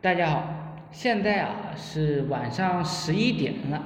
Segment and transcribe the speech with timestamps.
[0.00, 0.44] 大家好，
[0.92, 3.82] 现在啊是晚上十一点了，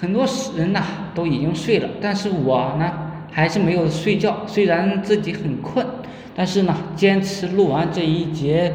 [0.00, 0.82] 很多人呐
[1.14, 4.46] 都已经睡了，但是我呢还是没有睡觉。
[4.46, 5.86] 虽然自己很困，
[6.34, 8.72] 但是呢坚持录完这一节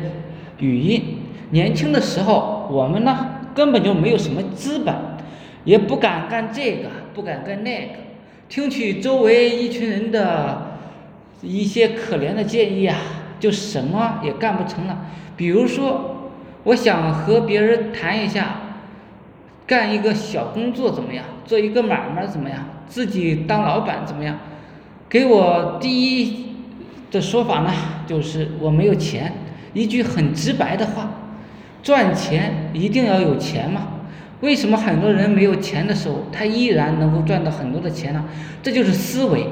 [0.60, 1.22] 语音。
[1.50, 4.94] 年轻的时候，我们呢根本就没有什么资本，
[5.64, 7.94] 也不敢干这个，不敢干那个，
[8.48, 10.78] 听取周围一群人的
[11.42, 12.96] 一些可怜的建议啊，
[13.40, 15.06] 就什么也干不成了。
[15.36, 16.32] 比如说，
[16.64, 18.62] 我想和别人谈一下，
[19.68, 21.26] 干一个小工作怎么样？
[21.46, 22.60] 做一个买卖怎么样？
[22.88, 24.38] 自己当老板怎么样？
[25.10, 26.56] 给我第一
[27.12, 27.72] 的说法呢，
[28.08, 29.34] 就是我没有钱，
[29.74, 31.12] 一句很直白的话，
[31.84, 33.88] 赚钱一定要有钱嘛？
[34.42, 38.26] 为什么很多人没有钱的时候，他依然能够赚到很多的钱呢？
[38.62, 39.48] 这就是思维，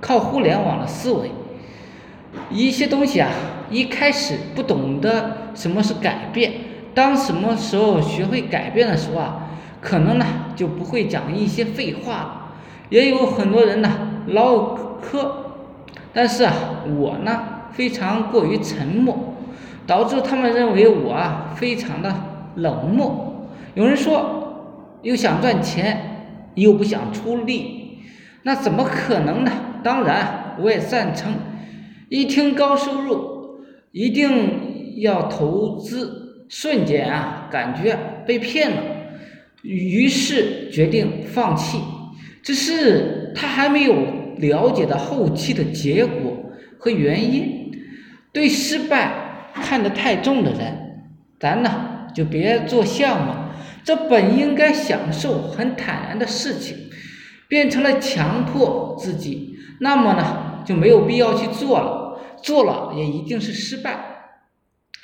[0.00, 1.30] 靠互联网的思维，
[2.50, 3.30] 一些东西啊。
[3.70, 6.52] 一开始不懂得什么是改变，
[6.92, 9.48] 当什么时候学会改变的时候啊，
[9.80, 12.52] 可能呢就不会讲一些废话了。
[12.90, 13.88] 也有很多人呢
[14.26, 15.32] 唠嗑，
[16.12, 16.52] 但是啊
[16.98, 19.36] 我呢非常过于沉默，
[19.86, 22.14] 导致他们认为我啊非常的
[22.56, 23.48] 冷漠。
[23.72, 26.26] 有人说又想赚钱
[26.56, 28.02] 又不想出力，
[28.42, 29.50] 那怎么可能呢？
[29.82, 31.32] 当然我也赞成。
[32.12, 33.32] 一听高收入。
[33.90, 38.82] 一定要投资，瞬间啊，感觉被骗了，
[39.62, 41.78] 于是决定放弃。
[42.42, 43.94] 只是他还没有
[44.36, 47.70] 了解到后期的结果和原因。
[48.30, 51.04] 对失败看得太重的人，
[51.38, 53.32] 咱呢就别做项目。
[53.84, 56.76] 这本应该享受、很坦然的事情，
[57.48, 62.01] 变成了强迫自己，那么呢就没有必要去做了。
[62.42, 64.08] 做了也一定是失败。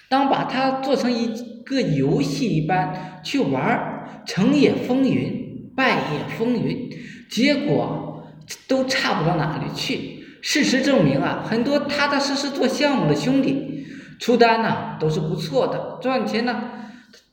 [0.08, 1.28] 当把它做成一
[1.64, 6.88] 个游戏一般去玩，成也风云，败也风云，
[7.30, 8.26] 结果
[8.66, 10.24] 都差不到哪里去。
[10.40, 13.84] 事实证明啊，很多踏踏实实做项目的兄弟，
[14.18, 16.62] 出单呢都是不错的，赚钱呢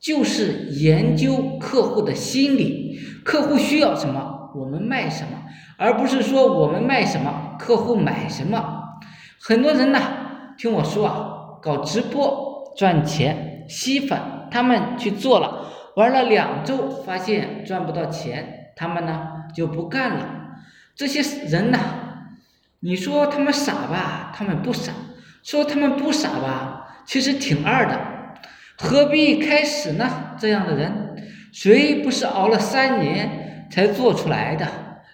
[0.01, 5.43] 就是研究客户的心理，客户需要什么，我们卖什么，
[5.77, 8.81] 而不是说我们卖什么，客户买什么。
[9.47, 9.99] 很多人呢，
[10.57, 14.19] 听我说啊，搞直播赚钱吸粉，
[14.49, 20.25] 他们去做了，玩了两周，发现赚不到钱，他们呢就不干了。
[20.95, 21.77] 这些人呢，
[22.79, 24.91] 你说他们傻吧，他们不傻；
[25.43, 27.99] 说他们不傻吧，其实挺二的。
[28.79, 30.09] 何必开始呢？
[30.39, 31.17] 这样的人，
[31.53, 34.65] 谁不是熬了三年才做出来的？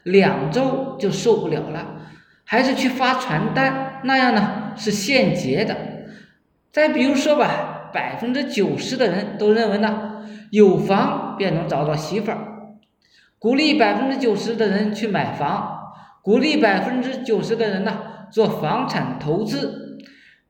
[0.04, 1.98] 两周就受不了了。
[2.52, 5.74] 还是去发传单，那样呢是现结的。
[6.70, 12.40] 再比如说吧，百分之九十的人都认为呢，有房便能找到媳妇儿，
[13.40, 15.80] 鼓励百分之九十的人去买房，
[16.22, 17.98] 鼓励百分之九十的人呢
[18.30, 19.98] 做房产投资，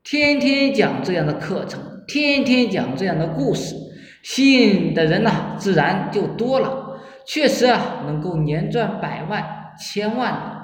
[0.04, 3.76] 天天讲这样的课程，天天讲这样的故事，
[4.24, 9.46] 吸引的人呢自然就多了，确实啊能够年赚百万、
[9.80, 10.58] 千万。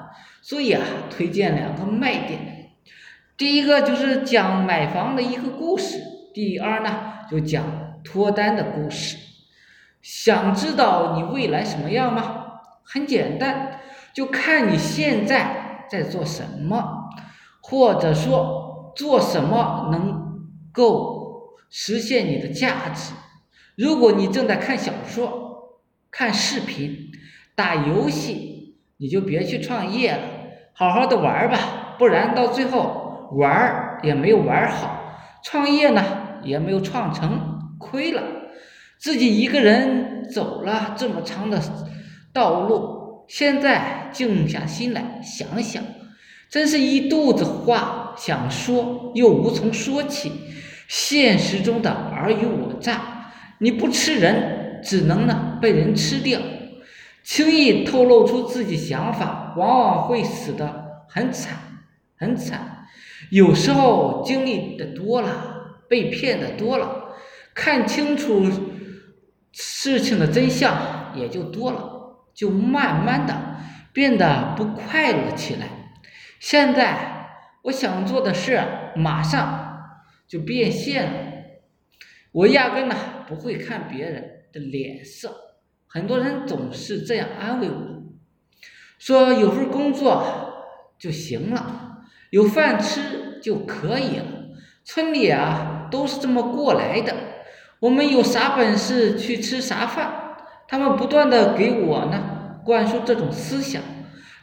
[0.48, 2.70] 所以啊，推荐两个卖点。
[3.36, 6.00] 第一个就是讲买房的一个故事，
[6.32, 9.18] 第二呢就讲脱单的故事。
[10.00, 12.46] 想知道你未来什么样吗？
[12.82, 13.80] 很简单，
[14.14, 17.10] 就看你现在在做什么，
[17.60, 23.12] 或者说做什么能够实现你的价值。
[23.76, 27.10] 如果你正在看小说、看视频、
[27.54, 30.37] 打游戏，你就别去创业了。
[30.78, 36.04] 好好的玩吧，不然到最后玩也没有玩好，创业呢
[36.44, 38.22] 也没有创成，亏了。
[38.96, 41.60] 自己一个人走了这么长的
[42.32, 45.82] 道路，现在静下心来想想，
[46.48, 50.30] 真是一肚子话想说，又无从说起。
[50.86, 56.38] 现实中的尔虞我诈，你不吃人，只能呢被人吃掉。
[57.24, 61.58] 轻易透露出自己想法，往往会死得很惨，
[62.16, 62.86] 很惨。
[63.30, 67.14] 有时候经历的多了，被骗的多了，
[67.54, 68.46] 看清楚
[69.52, 73.56] 事情的真相也就多了，就慢慢的
[73.92, 75.68] 变得不快乐起来。
[76.38, 77.30] 现在
[77.64, 78.62] 我想做的事
[78.94, 79.80] 马上
[80.28, 81.10] 就变现了，
[82.30, 82.94] 我压根呢
[83.26, 85.34] 不会看别人的脸色。
[85.88, 87.97] 很多人总是这样安慰我，
[88.98, 90.24] 说有份工作
[90.98, 91.98] 就行了，
[92.30, 94.24] 有饭吃就可以了。
[94.84, 97.14] 村里啊都是这么过来的。
[97.80, 100.10] 我们有啥本事去吃啥饭？
[100.66, 103.80] 他们不断的给我呢灌输这种思想，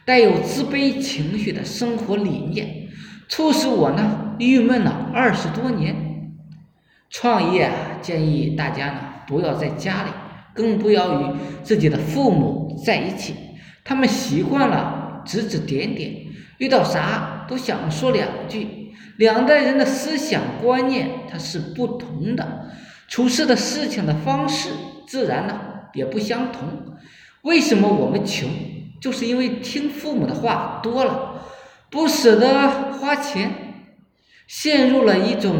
[0.04, 2.88] 带有自卑情绪的生活理念，
[3.28, 6.32] 促使我呢郁闷了二十多年。
[7.10, 8.98] 创业啊，建议大家呢
[9.28, 10.10] 不要在家里，
[10.54, 13.34] 更不要与自己的父母在一起，
[13.86, 16.26] 他们习惯了指指点点，
[16.58, 18.92] 遇到啥都想说两句。
[19.16, 22.70] 两代人的思想观念它是不同的，
[23.08, 24.70] 处事的事情的方式
[25.06, 25.58] 自然呢
[25.94, 26.96] 也不相同。
[27.42, 28.50] 为什么我们穷？
[29.00, 31.42] 就是因为听父母的话多了，
[31.90, 33.52] 不舍得花钱，
[34.46, 35.54] 陷入了一种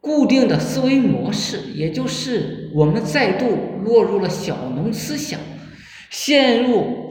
[0.00, 5.38] 固定的思维模式，也就是我们再度落入了小农思想，
[6.08, 7.05] 陷入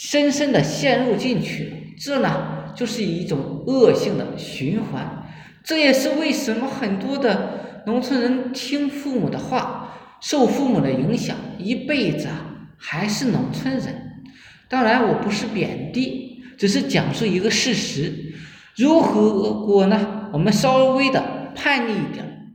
[0.00, 2.70] 深深的陷入进去，这呢？
[2.76, 5.26] 就是一种恶性的循环，
[5.64, 14.22] 这也是为什么很多的农村人听父母的话，受父母的影响，一辈子啊还是农村人。
[14.68, 18.34] 当然，我不是贬低，只是讲述一个事实。
[18.76, 22.54] 如果呢，我们稍微的叛逆一点，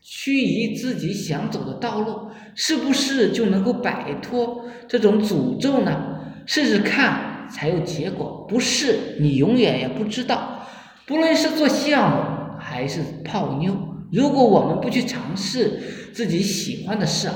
[0.00, 6.18] 趋于自己想走的道路，是不是就能够摆脱这种诅咒呢？
[6.46, 7.28] 试试看。
[7.50, 10.64] 才有结果，不是你永远也不知道。
[11.04, 13.76] 不论是做项目还是泡妞，
[14.12, 15.80] 如果我们不去尝试
[16.12, 17.28] 自己喜欢的事，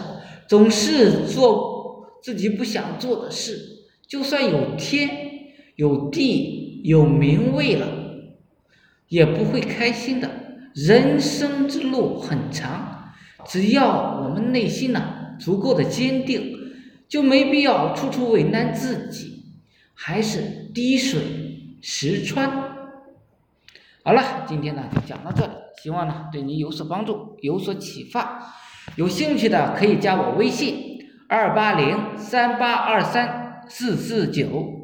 [0.46, 3.58] 总是做自己不想做的事，
[4.06, 5.10] 就算有天
[5.74, 7.88] 有地有名位了，
[9.08, 10.30] 也不会开心的。
[10.76, 13.12] 人生之路很长，
[13.48, 15.02] 只要我们内心呢
[15.40, 16.56] 足够的坚定，
[17.08, 19.44] 就没必要处处为难自己。
[19.94, 21.20] 还是滴水
[21.80, 22.50] 石穿。
[24.02, 25.52] 好了，今天呢就讲到这里，
[25.82, 28.54] 希望呢对你有所帮助，有所启发。
[28.96, 30.98] 有兴趣的可以加我微信：
[31.28, 34.83] 二八零三八二三四四九。